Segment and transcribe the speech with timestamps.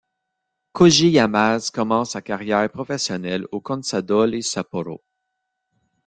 [0.73, 5.03] Koji Yamase commence sa carrière professionnelle au Consadole Sapporo.